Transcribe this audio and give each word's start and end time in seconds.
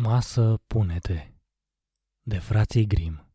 Masă 0.00 0.62
pune-te 0.66 1.32
de 2.22 2.38
frații 2.38 2.86
Grim 2.86 3.32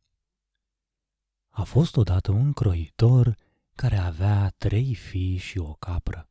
A 1.50 1.64
fost 1.64 1.98
odată 1.98 2.32
un 2.32 2.54
croitor 2.54 3.38
care 3.76 3.98
avea 3.98 4.50
trei 4.50 4.96
fii 4.96 5.38
și 5.38 5.58
o 5.58 5.74
capră. 5.74 6.30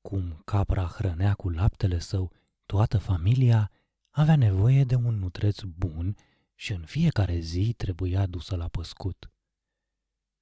Cum 0.00 0.42
capra 0.44 0.86
hrănea 0.86 1.34
cu 1.34 1.48
laptele 1.50 1.98
său 1.98 2.32
toată 2.66 2.98
familia, 2.98 3.70
avea 4.10 4.36
nevoie 4.36 4.84
de 4.84 4.94
un 4.94 5.14
nutreț 5.14 5.60
bun 5.60 6.16
și 6.54 6.72
în 6.72 6.84
fiecare 6.84 7.38
zi 7.38 7.74
trebuia 7.76 8.26
dusă 8.26 8.56
la 8.56 8.68
păscut. 8.68 9.30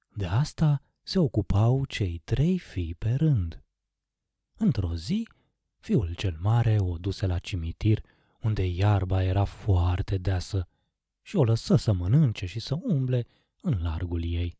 De 0.07 0.25
asta 0.25 0.81
se 1.01 1.19
ocupau 1.19 1.85
cei 1.85 2.17
trei 2.17 2.57
fii 2.57 2.95
pe 2.95 3.13
rând. 3.13 3.63
Într-o 4.57 4.95
zi, 4.95 5.27
fiul 5.77 6.13
cel 6.13 6.37
mare 6.39 6.77
o 6.79 6.97
duse 6.97 7.25
la 7.25 7.39
cimitir 7.39 8.12
unde 8.43 8.65
iarba 8.65 9.23
era 9.23 9.43
foarte 9.43 10.17
deasă 10.17 10.67
și 11.21 11.35
o 11.35 11.43
lăsă 11.43 11.75
să 11.75 11.93
mănânce 11.93 12.45
și 12.45 12.59
să 12.59 12.75
umble 12.81 13.27
în 13.61 13.81
largul 13.81 14.23
ei. 14.23 14.59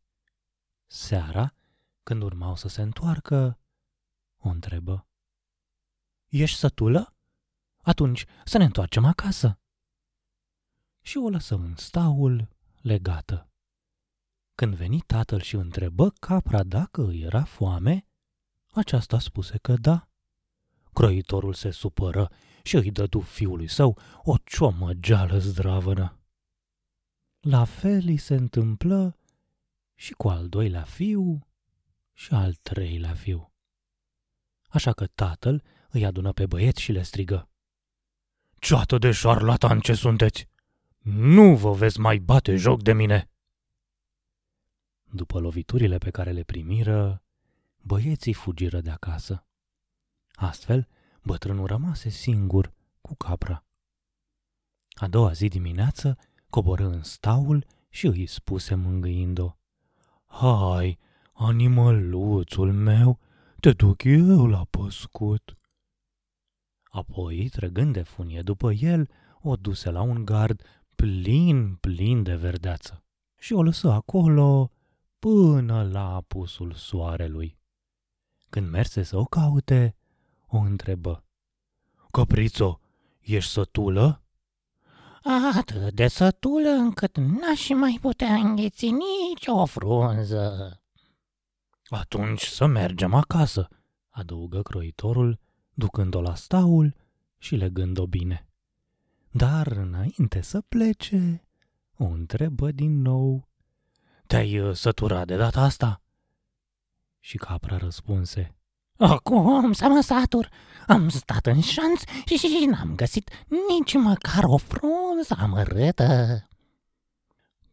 Seara, 0.85 1.53
când 2.03 2.21
urmau 2.21 2.55
să 2.55 2.67
se 2.67 2.81
întoarcă, 2.81 3.59
o 4.37 4.49
întrebă. 4.49 5.07
Ești 6.27 6.57
sătulă? 6.57 7.15
Atunci 7.77 8.25
să 8.45 8.57
ne 8.57 8.63
întoarcem 8.63 9.05
acasă. 9.05 9.59
Și 11.01 11.17
o 11.17 11.29
lăsă 11.29 11.55
în 11.55 11.75
staul 11.75 12.49
legată. 12.81 13.47
Când 14.55 14.75
veni 14.75 14.99
tatăl 14.99 15.41
și 15.41 15.55
întrebă 15.55 16.09
capra 16.09 16.63
dacă 16.63 17.01
îi 17.01 17.21
era 17.21 17.43
foame, 17.43 18.07
aceasta 18.71 19.19
spuse 19.19 19.57
că 19.57 19.75
da. 19.75 20.07
Croitorul 20.93 21.53
se 21.53 21.71
supără 21.71 22.31
și 22.63 22.75
îi 22.75 22.91
dădu 22.91 23.19
fiului 23.19 23.67
său 23.67 23.97
o 24.23 24.37
ciomăgeală 24.37 25.37
zdravănă. 25.37 26.17
La 27.39 27.63
fel 27.63 28.03
îi 28.05 28.17
se 28.17 28.35
întâmplă 28.35 29.17
și 29.95 30.13
cu 30.13 30.29
al 30.29 30.47
doilea 30.49 30.83
fiu 30.83 31.47
și 32.13 32.33
al 32.33 32.53
treilea 32.53 33.13
fiu. 33.13 33.51
Așa 34.67 34.93
că 34.93 35.07
tatăl 35.07 35.63
îi 35.89 36.05
adună 36.05 36.31
pe 36.31 36.45
băieți 36.45 36.81
și 36.81 36.91
le 36.91 37.01
strigă. 37.01 37.49
Ceată 38.59 38.97
de 38.97 39.11
șarlatan 39.11 39.79
ce 39.79 39.93
sunteți! 39.93 40.47
Nu 40.99 41.55
vă 41.55 41.71
veți 41.71 41.99
mai 41.99 42.17
bate 42.17 42.55
joc 42.55 42.83
de 42.83 42.93
mine! 42.93 43.29
După 45.03 45.39
loviturile 45.39 45.97
pe 45.97 46.09
care 46.09 46.31
le 46.31 46.43
primiră, 46.43 47.23
băieții 47.81 48.33
fugiră 48.33 48.81
de 48.81 48.89
acasă. 48.89 49.45
Astfel, 50.35 50.87
bătrânul 51.23 51.65
rămase 51.65 52.09
singur 52.09 52.73
cu 53.01 53.15
capra. 53.15 53.65
A 54.93 55.07
doua 55.07 55.31
zi 55.31 55.47
dimineață 55.47 56.17
coboră 56.49 56.85
în 56.85 57.03
staul 57.03 57.65
și 57.89 58.05
îi 58.05 58.25
spuse 58.25 58.75
mângâind-o. 58.75 59.57
Hai, 60.25 60.99
animăluțul 61.33 62.73
meu, 62.73 63.19
te 63.59 63.71
duc 63.71 64.03
eu 64.03 64.45
la 64.45 64.63
păscut. 64.63 65.57
Apoi, 66.83 67.49
trăgând 67.49 67.93
de 67.93 68.01
funie 68.01 68.41
după 68.41 68.71
el, 68.71 69.09
o 69.41 69.55
duse 69.55 69.89
la 69.89 70.01
un 70.01 70.25
gard 70.25 70.61
plin, 70.95 71.75
plin 71.75 72.23
de 72.23 72.35
verdeață 72.35 73.03
și 73.37 73.53
o 73.53 73.63
lăsă 73.63 73.91
acolo 73.91 74.71
până 75.19 75.83
la 75.83 76.15
apusul 76.15 76.73
soarelui. 76.73 77.57
Când 78.49 78.69
merse 78.69 79.03
să 79.03 79.17
o 79.17 79.25
caute, 79.25 79.95
o 80.57 80.59
întrebă. 80.59 81.23
Căprițo, 82.11 82.79
ești 83.21 83.51
sătulă? 83.51 84.23
Atât 85.55 85.93
de 85.93 86.07
sătulă 86.07 86.69
încât 86.69 87.17
n-aș 87.17 87.69
mai 87.69 87.97
putea 88.01 88.35
îngheți 88.35 88.85
nici 88.85 89.47
o 89.47 89.65
frunză. 89.65 90.77
Atunci 91.85 92.43
să 92.43 92.65
mergem 92.65 93.13
acasă, 93.13 93.67
adăugă 94.09 94.61
croitorul, 94.61 95.39
ducând-o 95.73 96.21
la 96.21 96.35
staul 96.35 96.95
și 97.37 97.55
legând-o 97.55 98.05
bine. 98.05 98.47
Dar 99.31 99.67
înainte 99.67 100.41
să 100.41 100.61
plece, 100.61 101.47
o 101.97 102.03
întrebă 102.03 102.71
din 102.71 103.01
nou. 103.01 103.47
Te-ai 104.27 104.59
uh, 104.59 104.75
săturat 104.75 105.27
de 105.27 105.35
data 105.35 105.61
asta? 105.61 106.01
Și 107.19 107.37
capra 107.37 107.77
răspunse. 107.77 108.55
Acum 108.97 109.73
să 109.73 109.87
mă 109.87 110.01
satur, 110.01 110.49
am 110.87 111.09
stat 111.09 111.45
în 111.45 111.61
șanț 111.61 112.01
și, 112.25 112.35
și, 112.37 112.47
și 112.47 112.65
n-am 112.65 112.95
găsit 112.95 113.29
nici 113.69 113.93
măcar 113.93 114.43
o 114.43 114.57
frunză 114.57 115.35
amărâtă. 115.37 116.47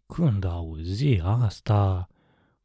Când 0.07 0.45
auzi 0.45 1.21
asta, 1.21 2.07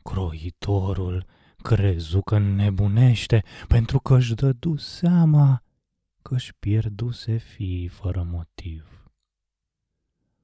croitorul 0.04 1.26
crezu 1.62 2.22
că 2.22 2.38
nebunește 2.38 3.44
pentru 3.68 4.00
că 4.00 4.16
își 4.16 4.34
dădu 4.34 4.76
seama 4.76 5.64
că 6.22 6.34
își 6.34 6.54
pierduse 6.60 7.38
fii 7.38 7.88
fără 7.88 8.28
motiv. 8.32 9.10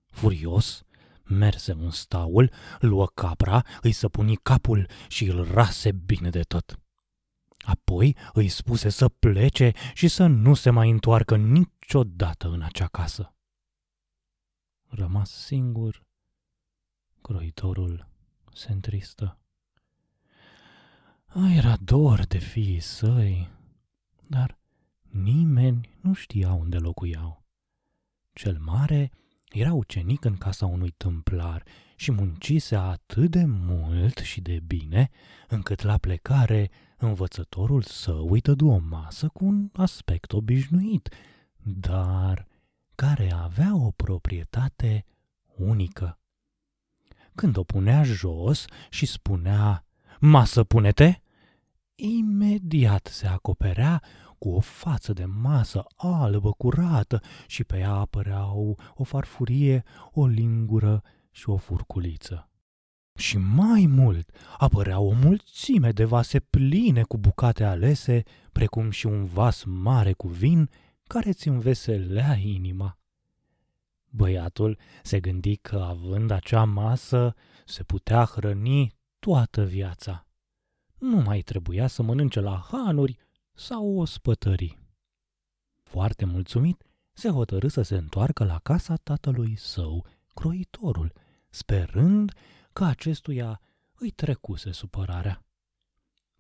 Furios, 0.05 0.83
merse 1.23 1.71
în 1.71 1.89
staul, 1.89 2.51
luă 2.79 3.07
capra, 3.13 3.65
îi 3.81 3.91
săpuni 3.91 4.35
capul 4.35 4.87
și 5.07 5.25
îl 5.25 5.51
rase 5.53 5.91
bine 5.91 6.29
de 6.29 6.41
tot. 6.41 6.80
Apoi 7.61 8.17
îi 8.33 8.47
spuse 8.47 8.89
să 8.89 9.09
plece 9.09 9.71
și 9.93 10.07
să 10.07 10.25
nu 10.25 10.53
se 10.53 10.69
mai 10.69 10.89
întoarcă 10.89 11.35
niciodată 11.37 12.47
în 12.47 12.61
acea 12.61 12.87
casă. 12.87 13.33
Rămas 14.87 15.31
singur, 15.31 16.05
croitorul 17.21 18.07
se 18.53 18.71
întristă. 18.71 19.37
Era 21.55 21.77
dor 21.77 22.25
de 22.25 22.37
fiii 22.37 22.79
săi, 22.79 23.49
dar 24.27 24.57
nimeni 25.09 25.89
nu 26.01 26.13
știa 26.13 26.53
unde 26.53 26.77
locuiau. 26.77 27.45
Cel 28.33 28.59
mare 28.59 29.11
era 29.49 29.73
ucenic 29.73 30.25
în 30.25 30.37
casa 30.37 30.65
unui 30.65 30.89
tâmplar 30.89 31.63
și 31.95 32.11
muncise 32.11 32.75
atât 32.75 33.31
de 33.31 33.45
mult 33.45 34.17
și 34.17 34.41
de 34.41 34.59
bine, 34.59 35.09
încât 35.47 35.81
la 35.81 35.97
plecare 35.97 36.69
învățătorul 37.05 37.81
său 37.81 38.31
îi 38.31 38.41
dădu 38.41 38.67
o 38.67 38.77
masă 38.77 39.27
cu 39.27 39.45
un 39.45 39.69
aspect 39.73 40.33
obișnuit, 40.33 41.09
dar 41.63 42.47
care 42.95 43.31
avea 43.31 43.75
o 43.75 43.91
proprietate 43.91 45.05
unică. 45.55 46.19
Când 47.35 47.57
o 47.57 47.63
punea 47.63 48.03
jos 48.03 48.65
și 48.89 49.05
spunea, 49.05 49.85
masă 50.19 50.63
pune-te, 50.63 51.21
imediat 51.95 53.07
se 53.07 53.27
acoperea 53.27 54.01
cu 54.37 54.49
o 54.49 54.59
față 54.59 55.13
de 55.13 55.25
masă 55.25 55.85
albă 55.95 56.51
curată 56.51 57.21
și 57.47 57.63
pe 57.63 57.77
ea 57.77 57.93
apăreau 57.93 58.77
o 58.95 59.03
farfurie, 59.03 59.83
o 60.11 60.25
lingură 60.25 61.03
și 61.31 61.49
o 61.49 61.57
furculiță. 61.57 62.50
Și 63.15 63.37
mai 63.37 63.85
mult, 63.85 64.31
apărea 64.57 64.99
o 64.99 65.11
mulțime 65.11 65.91
de 65.91 66.05
vase 66.05 66.39
pline 66.39 67.03
cu 67.03 67.17
bucate 67.17 67.63
alese, 67.63 68.23
precum 68.51 68.89
și 68.89 69.05
un 69.05 69.25
vas 69.25 69.63
mare 69.63 70.13
cu 70.13 70.27
vin 70.27 70.69
care 71.07 71.31
ți 71.31 71.47
înveselea 71.47 72.35
inima. 72.35 72.97
Băiatul 74.09 74.77
se 75.03 75.19
gândi 75.19 75.55
că, 75.55 75.75
având 75.75 76.31
acea 76.31 76.63
masă, 76.63 77.35
se 77.65 77.83
putea 77.83 78.25
hrăni 78.25 78.95
toată 79.19 79.63
viața. 79.63 80.25
Nu 80.97 81.17
mai 81.17 81.41
trebuia 81.41 81.87
să 81.87 82.03
mănânce 82.03 82.39
la 82.39 82.65
hanuri 82.71 83.17
sau 83.53 83.99
o 83.99 84.05
spătări. 84.05 84.79
Foarte 85.83 86.25
mulțumit, 86.25 86.83
se 87.13 87.29
hotărâ 87.29 87.67
să 87.67 87.81
se 87.81 87.95
întoarcă 87.95 88.43
la 88.43 88.59
casa 88.59 88.95
tatălui 88.95 89.55
său, 89.55 90.05
croitorul, 90.33 91.13
sperând 91.49 92.33
că 92.73 92.83
acestuia 92.83 93.61
îi 93.93 94.09
trecuse 94.09 94.71
supărarea. 94.71 95.45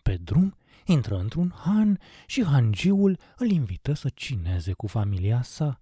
Pe 0.01 0.17
drum 0.17 0.55
intră 0.85 1.17
într-un 1.19 1.53
han 1.55 1.99
și 2.25 2.43
hangiul 2.43 3.17
îl 3.37 3.49
invită 3.49 3.93
să 3.93 4.09
cineze 4.09 4.73
cu 4.73 4.87
familia 4.87 5.41
sa. 5.41 5.81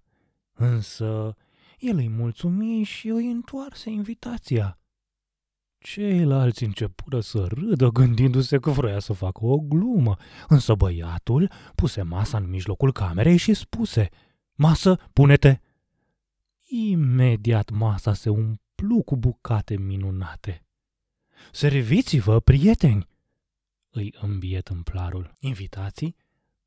Însă 0.52 1.36
el 1.78 1.96
îi 1.96 2.08
mulțumi 2.08 2.82
și 2.82 3.08
îi 3.08 3.30
întoarse 3.30 3.90
invitația. 3.90 4.78
Ceilalți 5.78 6.64
începură 6.64 7.20
să 7.20 7.46
râdă 7.48 7.88
gândindu-se 7.88 8.58
că 8.58 8.70
vroia 8.70 8.98
să 8.98 9.12
facă 9.12 9.44
o 9.44 9.58
glumă, 9.58 10.16
însă 10.48 10.74
băiatul 10.74 11.50
puse 11.74 12.02
masa 12.02 12.36
în 12.36 12.48
mijlocul 12.48 12.92
camerei 12.92 13.36
și 13.36 13.54
spuse 13.54 14.08
Masă, 14.54 14.96
pune-te! 15.12 15.58
Imediat 16.64 17.70
masa 17.70 18.12
se 18.12 18.28
umplu 18.28 18.69
cu 19.04 19.16
bucate 19.16 19.76
minunate. 19.76 20.64
Serviți-vă, 21.52 22.40
prieteni! 22.40 23.08
Îi 23.90 24.14
îmbie 24.20 24.60
tâmplarul. 24.60 25.36
Invitații, 25.38 26.16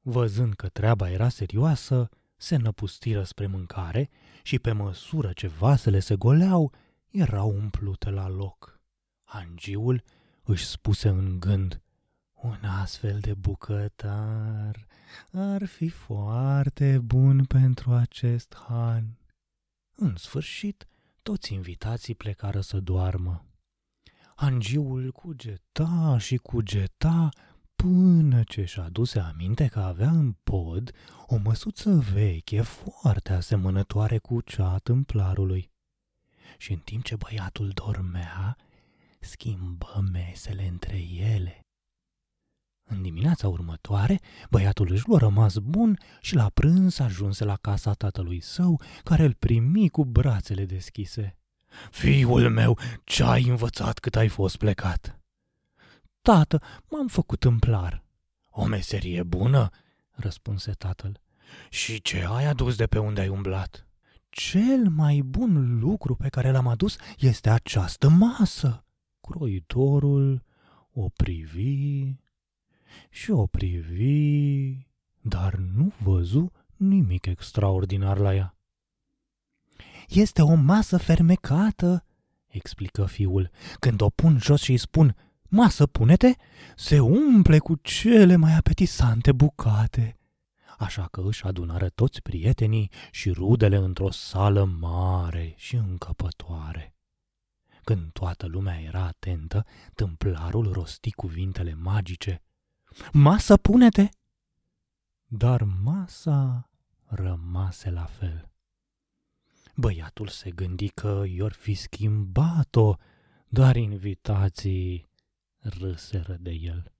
văzând 0.01 0.53
că 0.53 0.67
treaba 0.67 1.09
era 1.09 1.29
serioasă, 1.29 2.09
se 2.35 2.55
năpustiră 2.55 3.23
spre 3.23 3.47
mâncare 3.47 4.09
și 4.43 4.59
pe 4.59 4.71
măsură 4.71 5.31
ce 5.33 5.47
vasele 5.47 5.99
se 5.99 6.15
goleau, 6.15 6.73
erau 7.11 7.49
umplute 7.49 8.09
la 8.09 8.27
loc. 8.27 8.79
Hangiul 9.23 10.03
își 10.43 10.65
spuse 10.65 11.07
în 11.07 11.39
gând, 11.39 11.81
un 12.33 12.63
astfel 12.63 13.19
de 13.19 13.33
bucătar 13.33 14.87
ar 15.31 15.65
fi 15.65 15.89
foarte 15.89 16.99
bun 16.99 17.45
pentru 17.45 17.91
acest 17.91 18.55
han. 18.67 19.17
În 19.95 20.15
sfârșit, 20.15 20.87
toți 21.23 21.53
invitații 21.53 22.15
plecară 22.15 22.61
să 22.61 22.79
doarmă. 22.79 23.45
Angiul 24.35 25.11
cugeta 25.11 26.17
și 26.19 26.37
cugeta 26.37 27.29
până 27.75 28.43
ce 28.43 28.65
și-a 28.65 28.83
aduse 28.83 29.19
aminte 29.19 29.67
că 29.67 29.79
avea 29.79 30.09
în 30.09 30.31
pod 30.43 30.91
o 31.27 31.37
măsuță 31.37 31.91
veche 32.13 32.61
foarte 32.61 33.33
asemănătoare 33.33 34.17
cu 34.17 34.41
cea 34.41 34.69
a 34.69 34.77
tâmplarului. 34.77 35.71
Și 36.57 36.71
în 36.71 36.79
timp 36.79 37.03
ce 37.03 37.15
băiatul 37.15 37.69
dormea, 37.69 38.57
schimbă 39.19 40.03
mesele 40.11 40.67
între 40.67 40.97
ele. 41.33 41.59
În 42.83 43.01
dimineața 43.01 43.47
următoare, 43.47 44.19
băiatul 44.49 44.91
își 44.91 45.07
lua 45.07 45.17
rămas 45.17 45.57
bun 45.57 45.97
și 46.21 46.35
la 46.35 46.49
prânz 46.49 46.99
ajunse 46.99 47.43
la 47.43 47.55
casa 47.55 47.93
tatălui 47.93 48.41
său, 48.41 48.81
care 49.03 49.23
îl 49.23 49.33
primi 49.33 49.89
cu 49.89 50.05
brațele 50.05 50.65
deschise. 50.65 51.37
Fiul 51.91 52.49
meu, 52.49 52.77
ce 53.03 53.23
ai 53.23 53.43
învățat 53.47 53.99
cât 53.99 54.15
ai 54.15 54.27
fost 54.27 54.57
plecat?" 54.57 55.19
Tată, 56.21 56.61
m-am 56.89 57.07
făcut 57.07 57.39
tâmplar." 57.39 58.03
O 58.49 58.65
meserie 58.65 59.23
bună?" 59.23 59.69
răspunse 60.11 60.71
tatăl. 60.71 61.21
Și 61.69 62.01
ce 62.01 62.25
ai 62.29 62.45
adus 62.45 62.75
de 62.75 62.87
pe 62.87 62.99
unde 62.99 63.21
ai 63.21 63.27
umblat?" 63.27 63.87
Cel 64.29 64.89
mai 64.89 65.21
bun 65.21 65.79
lucru 65.79 66.15
pe 66.15 66.29
care 66.29 66.51
l-am 66.51 66.67
adus 66.67 66.95
este 67.17 67.49
această 67.49 68.09
masă." 68.09 68.85
Croitorul 69.21 70.43
o 70.91 71.09
privi 71.09 72.15
și 73.09 73.31
o 73.31 73.45
privi, 73.45 74.77
dar 75.21 75.55
nu 75.55 75.91
văzu 76.03 76.51
nimic 76.75 77.25
extraordinar 77.25 78.17
la 78.17 78.35
ea. 78.35 78.55
Este 80.07 80.41
o 80.41 80.53
masă 80.53 80.97
fermecată, 80.97 82.05
explică 82.47 83.05
fiul. 83.05 83.49
Când 83.79 84.01
o 84.01 84.09
pun 84.09 84.37
jos 84.39 84.61
și 84.61 84.71
îi 84.71 84.77
spun, 84.77 85.15
masă 85.47 85.85
pune-te, 85.87 86.33
se 86.75 86.99
umple 86.99 87.59
cu 87.59 87.75
cele 87.75 88.35
mai 88.35 88.55
apetisante 88.55 89.31
bucate. 89.31 90.17
Așa 90.77 91.07
că 91.11 91.21
își 91.25 91.43
adunară 91.43 91.89
toți 91.89 92.21
prietenii 92.21 92.91
și 93.11 93.31
rudele 93.31 93.75
într-o 93.75 94.11
sală 94.11 94.63
mare 94.65 95.53
și 95.57 95.75
încăpătoare. 95.75 96.95
Când 97.83 98.11
toată 98.11 98.45
lumea 98.45 98.81
era 98.81 99.03
atentă, 99.03 99.65
tâmplarul 99.93 100.71
rosti 100.71 101.11
cuvintele 101.11 101.73
magice. 101.73 102.41
Masă 103.11 103.57
pune-te! 103.57 104.09
Dar 105.25 105.63
masa 105.63 106.69
rămase 107.05 107.89
la 107.89 108.05
fel. 108.05 108.51
Băiatul 109.75 110.27
se 110.27 110.51
gândi 110.51 110.89
că 110.89 111.23
i-or 111.27 111.53
fi 111.53 111.73
schimbat-o, 111.73 112.95
dar 113.47 113.75
invitații 113.75 115.09
râseră 115.59 116.37
de 116.39 116.51
el. 116.51 116.91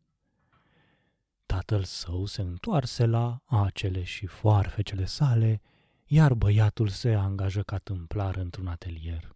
Tatăl 1.46 1.84
său 1.84 2.26
se 2.26 2.42
întoarse 2.42 3.06
la 3.06 3.42
acele 3.46 4.04
și 4.04 4.26
foarfecele 4.26 5.06
sale, 5.06 5.62
iar 6.06 6.34
băiatul 6.34 6.88
se 6.88 7.14
angajă 7.14 7.62
ca 7.62 7.78
tâmplar 7.78 8.36
într-un 8.36 8.68
atelier. 8.68 9.36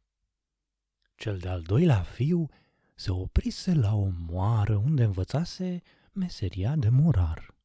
Cel 1.16 1.38
de-al 1.38 1.62
doilea 1.62 2.02
fiu 2.02 2.50
se 2.96 3.12
oprise 3.12 3.74
la 3.74 3.96
o 3.96 4.08
moară 4.28 4.76
unde 4.76 5.04
învățase 5.04 5.82
meseria 6.18 6.76
de 6.76 6.90
morar. 6.90 7.56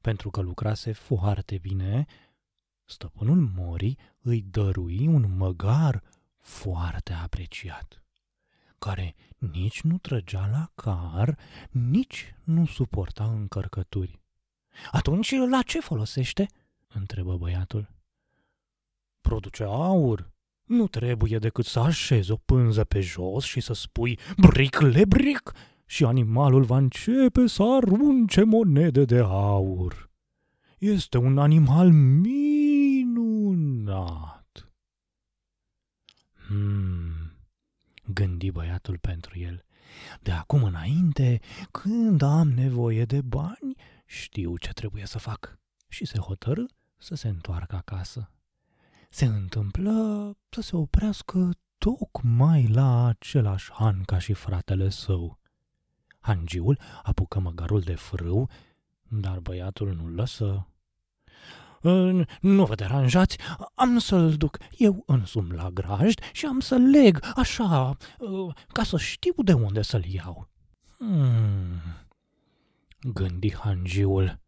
Pentru 0.00 0.30
că 0.30 0.40
lucrase 0.40 0.92
foarte 0.92 1.58
bine, 1.58 2.06
stăpânul 2.84 3.50
morii 3.54 3.98
îi 4.20 4.42
dărui 4.42 5.06
un 5.06 5.36
măgar 5.36 6.02
foarte 6.38 7.12
apreciat, 7.12 8.02
care 8.78 9.14
nici 9.38 9.80
nu 9.80 9.98
trăgea 9.98 10.46
la 10.46 10.70
car, 10.74 11.38
nici 11.70 12.34
nu 12.44 12.66
suporta 12.66 13.24
încărcături. 13.24 14.20
Atunci 14.90 15.34
la 15.50 15.62
ce 15.62 15.80
folosește?" 15.80 16.46
întrebă 16.88 17.36
băiatul. 17.36 17.90
Produce 19.20 19.62
aur. 19.62 20.30
Nu 20.64 20.88
trebuie 20.88 21.38
decât 21.38 21.64
să 21.64 21.80
așezi 21.80 22.30
o 22.30 22.36
pânză 22.36 22.84
pe 22.84 23.00
jos 23.00 23.44
și 23.44 23.60
să 23.60 23.72
spui 23.72 24.18
bric 24.36 24.80
le 24.80 25.04
bric 25.04 25.52
și 25.90 26.04
animalul 26.04 26.64
va 26.64 26.76
începe 26.76 27.46
să 27.46 27.62
arunce 27.62 28.42
monede 28.42 29.04
de 29.04 29.18
aur. 29.18 30.10
Este 30.78 31.18
un 31.18 31.38
animal 31.38 31.90
minunat. 31.92 33.48
Hmm, 36.46 37.32
gândi 38.04 38.50
băiatul 38.50 38.98
pentru 38.98 39.38
el. 39.38 39.64
De 40.20 40.30
acum 40.30 40.62
înainte, 40.62 41.40
când 41.70 42.22
am 42.22 42.48
nevoie 42.48 43.04
de 43.04 43.20
bani, 43.20 43.74
știu 44.06 44.56
ce 44.56 44.72
trebuie 44.72 45.06
să 45.06 45.18
fac. 45.18 45.58
Și 45.88 46.04
se 46.04 46.18
hotărâ 46.18 46.64
să 46.98 47.14
se 47.14 47.28
întoarcă 47.28 47.76
acasă. 47.76 48.30
Se 49.08 49.24
întâmplă 49.24 50.32
să 50.48 50.60
se 50.60 50.76
oprească 50.76 51.50
tocmai 51.78 52.66
la 52.66 53.06
același 53.06 53.72
han 53.72 54.02
ca 54.02 54.18
și 54.18 54.32
fratele 54.32 54.88
său. 54.88 55.39
Hangiul 56.20 56.78
apucă 57.02 57.40
măgarul 57.40 57.80
de 57.80 57.94
frâu, 57.94 58.48
dar 59.08 59.38
băiatul 59.38 59.94
nu-l 59.94 60.14
lăsă. 60.14 60.66
Nu 62.40 62.64
vă 62.64 62.74
deranjați, 62.74 63.38
am 63.74 63.98
să-l 63.98 64.34
duc 64.36 64.58
eu 64.76 65.02
însumi 65.06 65.52
la 65.52 65.70
grajd 65.70 66.20
și 66.32 66.46
am 66.46 66.60
să-l 66.60 66.82
leg 66.82 67.24
așa, 67.34 67.96
ă, 68.20 68.52
ca 68.72 68.82
să 68.82 68.96
știu 68.96 69.32
de 69.36 69.52
unde 69.52 69.82
să-l 69.82 70.04
iau. 70.04 70.48
Hmm, 70.98 71.80
gândi 73.00 73.54
hangiul, 73.54 74.40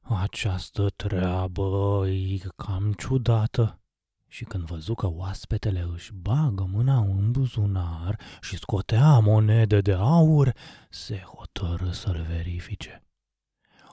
această 0.00 0.88
treabă 0.96 2.04
e 2.08 2.38
cam 2.56 2.92
ciudată 2.92 3.80
și 4.28 4.44
când 4.44 4.64
văzu 4.64 4.94
că 4.94 5.06
oaspetele 5.06 5.86
își 5.94 6.12
bagă 6.14 6.68
mâna 6.72 6.98
în 6.98 7.30
buzunar 7.30 8.20
și 8.40 8.56
scotea 8.56 9.18
monede 9.18 9.80
de 9.80 9.92
aur, 9.92 10.54
se 10.90 11.16
hotără 11.16 11.90
să-l 11.90 12.26
verifice. 12.28 13.02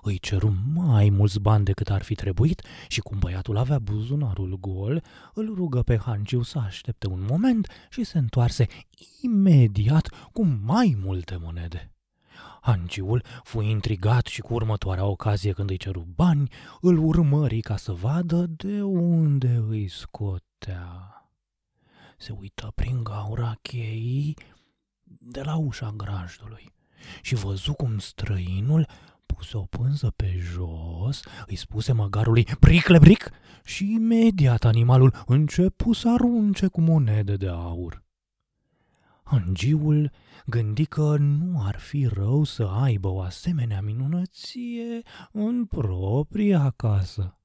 Îi 0.02 0.20
ceru 0.20 0.58
mai 0.74 1.10
mulți 1.10 1.40
bani 1.40 1.66
decât 1.66 1.90
ar 1.90 2.02
fi 2.02 2.16
trebuit 2.16 2.62
și 2.88 3.00
cum 3.00 3.20
băiatul 3.20 3.58
avea 3.58 3.80
buzunarul 3.80 4.58
gol, 4.60 5.04
îl 5.34 5.54
rugă 5.56 5.82
pe 5.82 5.98
Hanciu 5.98 6.42
să 6.42 6.58
aștepte 6.60 7.08
un 7.08 7.26
moment 7.30 7.68
și 7.90 8.04
se 8.04 8.18
întoarse 8.18 8.68
imediat 9.22 10.08
cu 10.32 10.46
mai 10.46 10.98
multe 11.02 11.38
monede. 11.42 11.95
Hanciul 12.62 13.24
fu 13.44 13.62
intrigat 13.62 14.26
și 14.26 14.42
cu 14.42 14.54
următoarea 14.54 15.06
ocazie 15.06 15.52
când 15.52 15.70
îi 15.70 15.78
ceru 15.78 16.08
bani, 16.16 16.52
îl 16.82 16.98
urmări 16.98 17.62
ca 17.62 17.78
să 17.78 17.92
vadă 17.92 18.46
de 18.48 18.82
unde 18.82 19.64
îi 19.68 19.88
scotea. 19.88 21.10
Se 22.18 22.36
uită 22.40 22.72
prin 22.76 23.04
gaura 23.04 23.54
cheii 23.62 24.38
de 25.04 25.42
la 25.42 25.56
ușa 25.56 25.94
grajdului 25.98 26.74
și 27.22 27.36
văzu 27.36 27.74
cum 27.74 27.98
străinul 27.98 28.88
puse 29.26 29.58
o 29.58 29.62
pânză 29.62 30.14
pe 30.16 30.38
jos, 30.40 31.24
îi 31.46 31.56
spuse 31.56 31.92
măgarului 31.92 32.48
bricle 32.60 33.00
bric 33.00 33.30
și 33.64 33.94
imediat 33.94 34.64
animalul 34.64 35.24
începu 35.26 35.94
să 35.94 36.10
arunce 36.10 36.68
cu 36.68 36.82
monede 36.82 37.36
de 37.36 37.48
aur. 37.48 38.05
Angiul 39.28 40.12
gândi 40.46 40.86
că 40.86 41.18
nu 41.18 41.64
ar 41.64 41.80
fi 41.80 42.06
rău 42.06 42.44
să 42.44 42.64
aibă 42.64 43.08
o 43.08 43.22
asemenea 43.22 43.82
minunăție 43.82 45.02
în 45.32 45.66
propria 45.66 46.70
casă. 46.70 47.38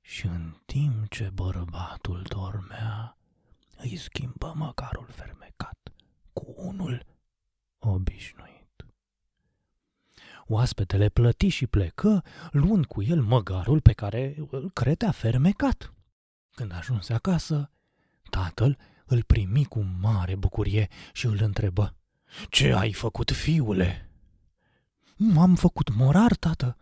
Și 0.00 0.26
în 0.26 0.54
timp 0.64 1.08
ce 1.08 1.30
bărbatul 1.34 2.24
dormea, 2.28 3.16
îi 3.76 3.96
schimbă 3.96 4.52
măcarul 4.56 5.08
fermecat 5.10 5.92
cu 6.32 6.54
unul 6.56 7.06
obișnuit. 7.78 8.86
Oaspetele 10.46 11.08
plăti 11.08 11.48
și 11.48 11.66
plecă, 11.66 12.24
luând 12.50 12.86
cu 12.86 13.02
el 13.02 13.22
măgarul 13.22 13.80
pe 13.80 13.92
care 13.92 14.34
îl 14.50 14.70
credea 14.70 15.10
fermecat. 15.10 15.92
Când 16.50 16.72
ajunse 16.72 17.12
acasă, 17.12 17.70
tatăl 18.30 18.78
îl 19.12 19.22
primi 19.22 19.64
cu 19.64 19.86
mare 20.00 20.34
bucurie 20.34 20.88
și 21.12 21.26
îl 21.26 21.38
întrebă. 21.40 21.94
Ce 22.48 22.72
ai 22.72 22.92
făcut, 22.92 23.30
fiule?" 23.30 24.10
M-am 25.16 25.54
făcut 25.54 25.94
morar, 25.94 26.34
tată!" 26.34 26.76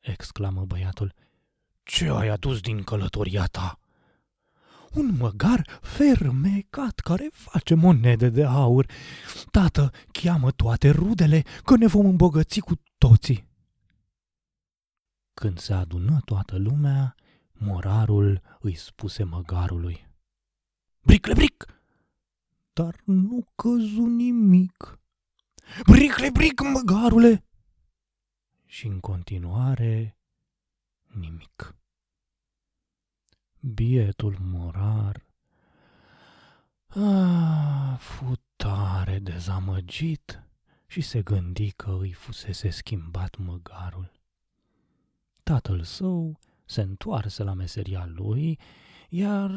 exclamă 0.00 0.64
băiatul. 0.64 1.14
Ce 1.82 2.08
ai 2.08 2.28
adus 2.28 2.60
din 2.60 2.82
călătoria 2.82 3.44
ta?" 3.44 3.78
Un 4.92 5.16
măgar 5.16 5.78
fermecat 5.82 7.00
care 7.00 7.28
face 7.32 7.74
monede 7.74 8.28
de 8.28 8.44
aur. 8.44 8.86
Tată, 9.50 9.90
cheamă 10.12 10.50
toate 10.50 10.90
rudele 10.90 11.42
că 11.64 11.76
ne 11.76 11.86
vom 11.86 12.06
îmbogăți 12.06 12.60
cu 12.60 12.80
toții. 12.98 13.48
Când 15.34 15.58
se 15.58 15.72
adună 15.72 16.20
toată 16.24 16.56
lumea, 16.58 17.14
morarul 17.52 18.40
îi 18.60 18.74
spuse 18.74 19.22
măgarului. 19.22 20.06
Bricle, 21.00 21.32
bric! 21.34 21.75
Dar 22.76 23.00
nu 23.04 23.44
căzu 23.54 24.06
nimic. 24.06 24.98
Bricle, 25.86 26.30
bric, 26.30 26.60
măgarule! 26.60 27.44
Și 28.64 28.86
în 28.86 29.00
continuare, 29.00 30.18
nimic. 31.06 31.74
Bietul 33.60 34.36
morar 34.40 35.26
a, 36.86 37.96
futare 37.96 39.18
dezamăgit 39.18 40.42
și 40.86 41.00
se 41.00 41.22
gândi 41.22 41.70
că 41.70 41.96
îi 42.00 42.12
fusese 42.12 42.68
schimbat 42.70 43.36
măgarul. 43.36 44.12
Tatăl 45.42 45.82
său 45.82 46.38
se 46.64 46.80
întoarse 46.80 47.42
la 47.42 47.52
meseria 47.52 48.04
lui, 48.06 48.58
iar 49.08 49.50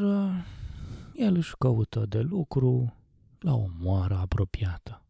el 1.13 1.35
își 1.35 1.57
căută 1.57 2.05
de 2.05 2.19
lucru 2.19 2.93
la 3.39 3.53
o 3.55 3.65
moară 3.79 4.15
apropiată. 4.15 5.03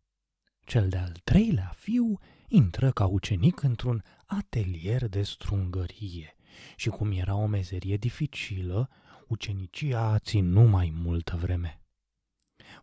Cel 0.60 0.90
de-al 0.90 1.12
treilea 1.24 1.72
fiu 1.76 2.20
intră 2.48 2.92
ca 2.92 3.06
ucenic 3.06 3.62
într-un 3.62 4.04
atelier 4.26 5.08
de 5.08 5.24
strungărie 5.24 6.36
și 6.76 6.90
cum 6.90 7.12
era 7.12 7.36
o 7.36 7.46
meserie 7.46 7.98
dificilă, 7.98 8.90
ucenicia 9.28 10.20
ținu 10.20 10.62
mai 10.62 10.94
multă 10.96 11.36
vreme. 11.36 11.82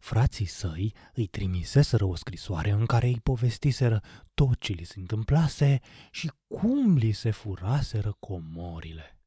Frații 0.00 0.46
săi 0.46 0.94
îi 1.14 1.26
trimiseseră 1.26 2.04
o 2.04 2.14
scrisoare 2.14 2.70
în 2.70 2.86
care 2.86 3.06
îi 3.06 3.20
povestiseră 3.22 4.02
tot 4.34 4.60
ce 4.60 4.72
li 4.72 4.84
se 4.84 4.98
întâmplase 4.98 5.80
și 6.10 6.32
cum 6.46 6.96
li 6.96 7.12
se 7.12 7.30
furaseră 7.30 8.16
comorile. 8.18 9.18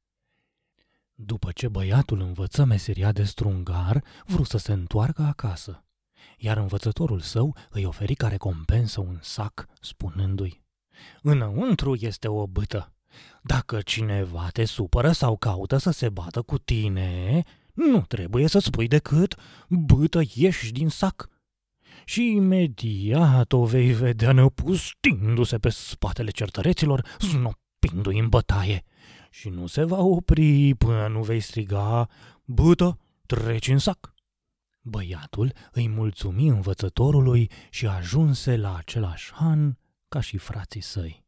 După 1.14 1.52
ce 1.52 1.68
băiatul 1.68 2.22
învăță 2.22 2.64
meseria 2.64 3.12
de 3.12 3.24
strungar, 3.24 4.04
vrut 4.26 4.48
să 4.48 4.58
se 4.58 4.72
întoarcă 4.72 5.22
acasă, 5.22 5.84
iar 6.38 6.58
învățătorul 6.58 7.20
său 7.20 7.56
îi 7.70 7.86
oferi 7.86 8.14
ca 8.16 8.28
recompensă 8.28 9.00
un 9.00 9.18
sac, 9.22 9.66
spunându-i 9.82 10.62
Înăuntru 11.22 11.96
este 12.00 12.28
o 12.28 12.48
bâtă. 12.48 12.94
Dacă 13.44 13.82
cineva 13.82 14.48
te 14.54 14.66
supără 14.66 15.12
sau 15.12 15.38
caută 15.38 15.78
să 15.78 15.92
se 15.92 16.10
bată 16.10 16.42
cu 16.42 16.58
tine, 16.58 17.44
nu 17.74 18.02
trebuie 18.02 18.48
să 18.48 18.60
spui 18.60 18.88
decât 18.88 19.36
bâtă 19.70 20.22
ieși 20.34 20.72
din 20.72 20.90
sac. 20.90 21.30
Și 22.06 22.32
imediat 22.36 23.52
o 23.54 23.66
vei 23.66 23.94
vedea 23.94 24.32
năpustindu-se 24.32 25.58
pe 25.58 25.70
spatele 25.70 26.32
certăreților, 26.32 27.06
snopindu-i 27.20 28.20
în 28.20 28.30
bătaie. 28.30 28.84
Și 29.30 29.50
nu 29.50 29.68
se 29.68 29.84
va 29.84 29.98
opri 29.98 30.74
până 30.74 31.08
nu 31.08 31.22
vei 31.22 31.40
striga, 31.40 32.10
bâtă, 32.46 33.00
treci 33.26 33.68
în 33.68 33.78
sac. 33.78 34.14
Băiatul 34.82 35.54
îi 35.72 35.88
mulțumi 35.88 36.48
învățătorului 36.48 37.52
și 37.70 37.88
ajunse 37.88 38.58
la 38.58 38.76
același 38.76 39.34
han 39.34 39.78
ca 40.08 40.20
și 40.20 40.38
frații 40.38 40.82
săi. 40.82 41.28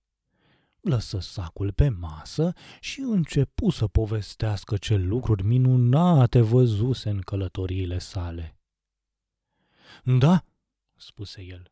Lăsă 0.82 1.20
sacul 1.20 1.72
pe 1.72 1.90
masă 1.90 2.54
și 2.80 3.00
începu 3.00 3.70
să 3.70 3.88
povestească 3.88 4.78
ce 4.78 4.96
lucruri 4.96 5.44
minunate 5.44 6.42
văzuse 6.42 7.10
în 7.10 7.20
călătoriile 7.20 8.00
sale. 8.00 8.58
Da, 10.04 10.46
spuse 10.96 11.42
el, 11.42 11.72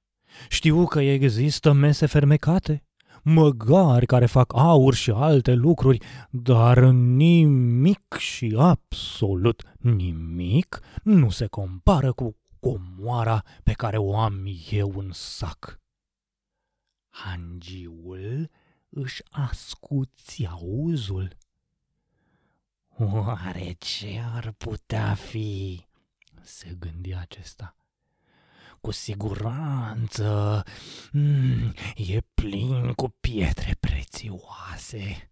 știu 0.50 0.86
că 0.86 1.00
există 1.00 1.72
mese 1.72 2.06
fermecate, 2.06 2.84
măgari 3.24 4.06
care 4.06 4.26
fac 4.26 4.54
aur 4.56 4.94
și 4.94 5.12
alte 5.12 5.54
lucruri, 5.54 6.02
dar 6.30 6.80
nimic 6.90 8.14
și 8.18 8.56
absolut 8.58 9.64
nimic 9.80 10.80
nu 11.04 11.30
se 11.30 11.48
compară 11.48 12.12
cu 12.12 12.36
comoara 12.60 13.44
pe 13.64 13.72
care 13.72 13.98
o 13.98 14.18
am 14.18 14.46
eu 14.70 14.94
în 14.98 15.10
sac. 15.12 15.80
Hangiul 17.10 18.50
își 18.90 19.24
ascuți 19.30 20.46
auzul. 20.46 21.38
Oare 22.98 23.76
ce 23.78 24.22
ar 24.34 24.54
putea 24.58 25.14
fi? 25.14 25.88
se 26.42 26.76
gândi 26.80 27.14
acesta. 27.14 27.76
Cu 28.82 28.92
siguranță 28.92 30.64
mm, 31.12 31.74
e 31.96 32.20
plin 32.34 32.94
cu 32.94 33.16
pietre 33.20 33.76
prețioase. 33.80 35.32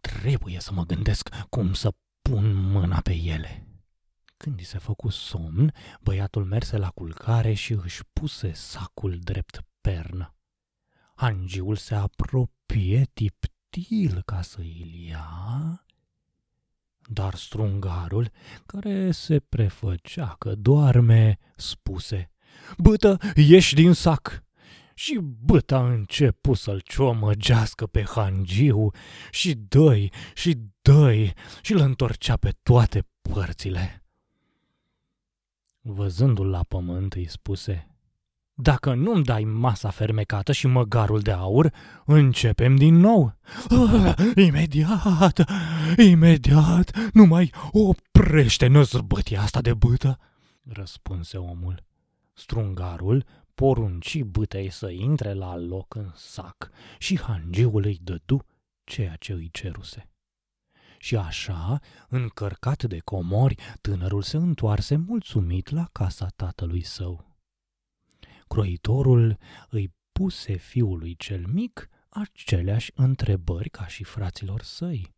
Trebuie 0.00 0.60
să 0.60 0.72
mă 0.72 0.84
gândesc 0.84 1.28
cum 1.48 1.72
să 1.72 1.94
pun 2.22 2.54
mâna 2.54 3.00
pe 3.00 3.14
ele. 3.14 3.64
Când 4.36 4.60
i 4.60 4.64
se 4.64 4.78
făcu 4.78 5.08
somn, 5.08 5.74
băiatul 6.00 6.44
merse 6.44 6.76
la 6.76 6.90
culcare 6.90 7.52
și 7.52 7.72
își 7.72 8.02
puse 8.12 8.52
sacul 8.52 9.18
drept 9.18 9.64
pernă. 9.80 10.34
Angiul 11.14 11.76
se 11.76 11.94
apropie 11.94 13.10
tiptil 13.12 14.22
ca 14.24 14.42
să 14.42 14.58
îl 14.58 14.94
ia, 14.94 15.84
dar 17.06 17.34
strungarul, 17.34 18.30
care 18.66 19.10
se 19.10 19.40
prefăcea 19.40 20.34
că 20.38 20.54
doarme, 20.54 21.38
spuse, 21.56 22.29
Bătă, 22.78 23.18
ieși 23.34 23.74
din 23.74 23.92
sac! 23.92 24.42
Și 24.94 25.18
băta 25.44 25.86
începu 25.86 26.54
să-l 26.54 26.80
ciomăgească 26.84 27.86
pe 27.86 28.04
hangiu 28.14 28.90
și 29.30 29.54
dăi 29.54 30.12
și 30.34 30.58
dăi 30.82 31.34
și 31.62 31.72
îl 31.72 31.78
întorcea 31.78 32.36
pe 32.36 32.54
toate 32.62 33.06
părțile. 33.22 34.04
Văzându-l 35.80 36.46
la 36.46 36.62
pământ, 36.62 37.12
îi 37.12 37.28
spuse, 37.28 37.90
dacă 38.54 38.94
nu-mi 38.94 39.24
dai 39.24 39.44
masa 39.44 39.90
fermecată 39.90 40.52
și 40.52 40.66
măgarul 40.66 41.20
de 41.20 41.30
aur, 41.30 41.72
începem 42.04 42.76
din 42.76 42.94
nou. 42.94 43.34
Ah, 43.68 44.14
imediat, 44.46 45.50
imediat, 45.96 47.10
nu 47.12 47.24
mai 47.24 47.52
oprește 47.72 48.66
năzbătia 48.66 49.40
asta 49.40 49.60
de 49.60 49.74
bâtă, 49.74 50.18
răspunse 50.62 51.36
omul. 51.36 51.88
Strungarul 52.40 53.24
porunci 53.54 54.22
bâtei 54.22 54.70
să 54.70 54.88
intre 54.88 55.32
la 55.32 55.56
loc 55.56 55.94
în 55.94 56.10
sac 56.14 56.70
și 56.98 57.20
hangiul 57.20 57.84
îi 57.84 57.98
dădu 58.02 58.44
ceea 58.84 59.16
ce 59.16 59.32
îi 59.32 59.48
ceruse. 59.52 60.10
Și 60.98 61.16
așa, 61.16 61.80
încărcat 62.08 62.84
de 62.84 62.98
comori, 62.98 63.54
tânărul 63.80 64.22
se 64.22 64.36
întoarse 64.36 64.96
mulțumit 64.96 65.70
la 65.70 65.88
casa 65.92 66.26
tatălui 66.36 66.82
său 66.82 67.30
croitorul 68.52 69.38
îi 69.68 69.94
puse 70.12 70.56
fiului 70.56 71.16
cel 71.16 71.46
mic 71.46 71.88
aceleași 72.08 72.92
întrebări 72.94 73.70
ca 73.70 73.86
și 73.86 74.04
fraților 74.04 74.62
săi. 74.62 75.14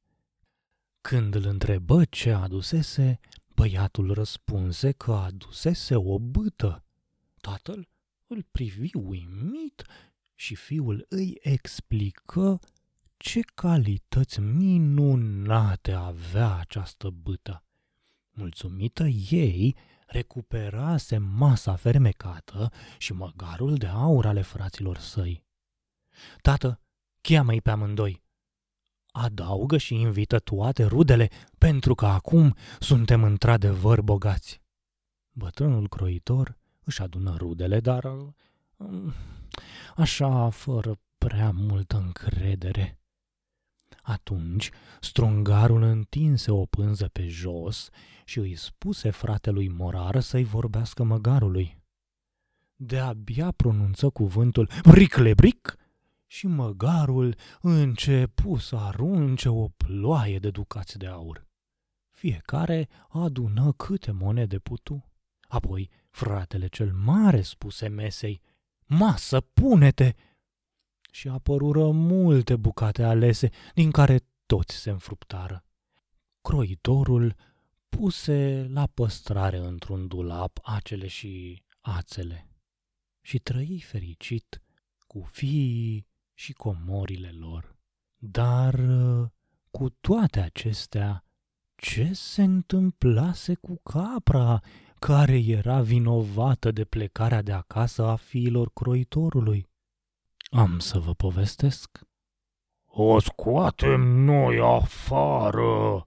Când 1.00 1.35
îl 1.35 1.47
întrebă 1.47 2.05
ce 2.05 2.33
adusese, 2.33 3.21
băiatul 3.55 4.12
răspunse 4.12 4.93
că 4.93 5.12
adusese 5.12 5.97
o 5.97 6.19
bâtă. 6.19 6.85
Tatăl 7.43 7.89
îl 8.27 8.47
privi 8.51 8.91
uimit 8.97 9.85
și 10.35 10.55
fiul 10.55 11.07
îi 11.09 11.39
explică 11.41 12.61
ce 13.17 13.41
calități 13.41 14.41
minunate 14.41 15.93
avea 15.93 16.55
această 16.55 17.11
bâtă. 17.11 17.65
Mulțumită 18.31 19.07
ei, 19.31 19.77
recuperase 20.07 21.19
masa 21.19 21.77
fermecată 21.77 22.73
și 22.99 23.13
măgarul 23.13 23.75
de 23.75 23.87
aur 23.87 24.27
ale 24.27 24.43
fraților 24.43 24.99
săi. 24.99 25.45
Tată, 26.41 26.81
cheamă-i 27.21 27.61
pe 27.61 27.71
amândoi. 27.71 28.23
Adaugă 29.07 29.79
și 29.79 29.95
invită 29.95 30.39
toate 30.39 30.85
rudele, 30.85 31.29
pentru 31.59 31.95
că 31.95 32.07
acum 32.07 32.57
suntem 32.81 33.23
într-adevăr 33.23 34.01
bogați. 34.01 34.63
Bătrânul 35.31 35.89
croitor 35.89 36.61
își 36.85 37.03
adună 37.03 37.37
rudele, 37.37 37.81
dar 37.81 38.05
um, 38.77 39.12
așa, 39.97 40.51
fără 40.51 40.99
prea 41.19 41.51
multă 41.51 41.97
încredere. 41.97 42.97
Atunci 44.03 44.71
strungarul 45.01 45.83
întinse 45.83 46.51
o 46.51 46.65
pânză 46.65 47.09
pe 47.09 47.29
jos 47.29 47.89
și 48.25 48.39
îi 48.39 48.55
spuse 48.55 49.11
fratelui 49.11 49.69
Morar 49.69 50.21
să-i 50.21 50.45
vorbească 50.45 51.03
măgarului. 51.03 51.81
De-abia 52.77 53.51
pronunță 53.51 54.11
cuvântul 54.11 54.69
bricle 54.83 55.35
bric 55.35 55.77
și 56.27 56.47
măgarul 56.47 57.35
începu 57.61 58.57
să 58.57 58.77
arunce 58.77 59.49
o 59.49 59.69
ploaie 59.69 60.39
de 60.39 60.51
ducați 60.51 60.99
de 60.99 61.07
aur. 61.07 61.47
Fiecare 62.11 62.89
adună 63.09 63.73
câte 63.73 64.11
monede 64.11 64.59
putu. 64.59 65.05
Apoi 65.41 65.91
fratele 66.12 66.66
cel 66.66 66.92
mare 66.92 67.42
spuse 67.42 67.88
mesei, 67.88 68.40
Masă, 68.87 69.40
pune-te! 69.40 70.14
Și 71.11 71.28
apărură 71.28 71.90
multe 71.90 72.57
bucate 72.57 73.02
alese, 73.02 73.50
din 73.75 73.90
care 73.90 74.19
toți 74.47 74.75
se 74.75 74.90
înfruptară. 74.90 75.64
Croitorul 76.40 77.35
puse 77.88 78.66
la 78.69 78.87
păstrare 78.87 79.59
într-un 79.59 80.07
dulap 80.07 80.59
acele 80.62 81.07
și 81.07 81.62
ațele 81.81 82.47
și 83.21 83.38
trăi 83.38 83.81
fericit 83.81 84.62
cu 85.07 85.23
fiii 85.31 86.07
și 86.35 86.52
comorile 86.52 87.31
lor. 87.31 87.76
Dar 88.16 88.81
cu 89.71 89.88
toate 89.90 90.40
acestea, 90.40 91.25
ce 91.76 92.12
se 92.12 92.42
întâmplase 92.42 93.54
cu 93.54 93.81
capra 93.83 94.62
care 95.06 95.38
era 95.38 95.80
vinovată 95.80 96.71
de 96.71 96.85
plecarea 96.85 97.42
de 97.42 97.52
acasă 97.52 98.04
a 98.04 98.16
fiilor 98.16 98.71
croitorului? 98.73 99.68
Am 100.50 100.78
să 100.78 100.99
vă 100.99 101.14
povestesc. 101.14 102.00
O 102.87 103.21
scoatem 103.21 104.00
noi 104.00 104.61
afară, 104.61 106.04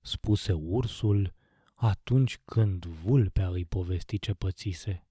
spuse 0.00 0.52
ursul 0.52 1.34
atunci 1.74 2.38
când 2.44 2.84
vulpea 2.84 3.48
îi 3.48 3.64
povesti 3.64 4.18
ce 4.18 4.32
pățise. 4.34 5.06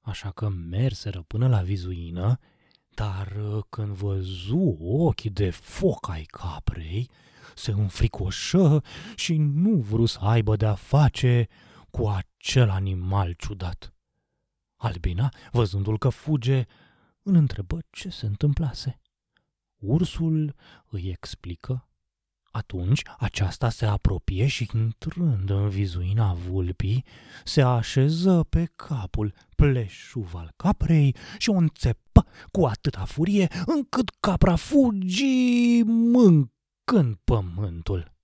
Așa 0.00 0.30
că 0.30 0.48
merseră 0.48 1.22
până 1.26 1.48
la 1.48 1.60
vizuină, 1.60 2.38
dar 2.94 3.36
când 3.68 3.88
văzu 3.88 4.76
ochii 4.80 5.30
de 5.30 5.50
foc 5.50 6.08
ai 6.08 6.22
caprei, 6.22 7.10
se 7.54 7.70
înfricoșă 7.70 8.82
și 9.16 9.36
nu 9.36 9.76
vru 9.76 10.06
să 10.06 10.18
aibă 10.20 10.56
de-a 10.56 10.74
face 10.74 11.48
cu 11.90 12.08
acel 12.08 12.70
animal 12.70 13.32
ciudat. 13.32 13.92
Albina, 14.76 15.32
văzându-l 15.52 15.98
că 15.98 16.08
fuge, 16.08 16.64
îl 17.22 17.34
întrebă 17.34 17.78
ce 17.90 18.08
se 18.08 18.26
întâmplase. 18.26 19.00
Ursul 19.76 20.54
îi 20.88 21.08
explică. 21.08 21.88
Atunci 22.50 23.02
aceasta 23.18 23.68
se 23.68 23.86
apropie 23.86 24.46
și, 24.46 24.68
intrând 24.74 25.50
în 25.50 25.68
vizuina 25.68 26.32
vulpii, 26.32 27.04
se 27.44 27.62
așeză 27.62 28.42
pe 28.48 28.70
capul 28.76 29.34
pleșuv 29.56 30.34
al 30.34 30.52
caprei 30.56 31.16
și 31.38 31.50
o 31.50 31.54
înțepă 31.54 32.26
cu 32.50 32.66
atâta 32.66 33.04
furie 33.04 33.48
încât 33.66 34.10
capra 34.20 34.56
fugi 34.56 35.82
mâncând 35.84 37.16
pământul. 37.24 38.17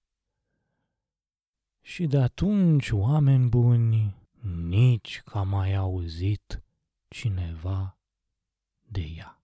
Și 1.86 2.06
de 2.06 2.18
atunci, 2.18 2.90
oameni 2.90 3.48
buni, 3.48 4.14
nici 4.68 5.22
că 5.24 5.38
a 5.38 5.42
mai 5.42 5.74
auzit 5.74 6.62
cineva 7.08 7.98
de 8.82 9.00
ea. 9.16 9.43